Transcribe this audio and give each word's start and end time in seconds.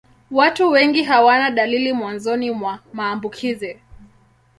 Watu 0.31 0.69
wengi 0.69 1.03
hawana 1.03 1.49
dalili 1.51 1.93
mwanzoni 1.93 2.51
mwa 2.51 2.79
maambukizi. 2.93 3.79